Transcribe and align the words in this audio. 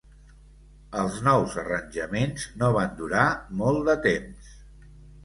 Els 1.01 1.19
nous 1.27 1.57
arranjaments 1.63 2.45
no 2.63 2.71
van 2.77 2.97
durar 3.03 3.27
molt 3.61 3.87
de 3.91 3.97
temps. 4.07 4.51